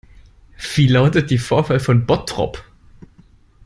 [0.75, 2.63] Wie lautet die Vorwahl von Bottrop?